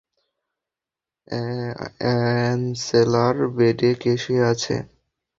অ্যাঞ্জেলার 1.99 3.37
বেডে 3.55 3.91
কে 4.01 4.11
শুয়ে 4.21 4.43
আছে? 4.51 4.75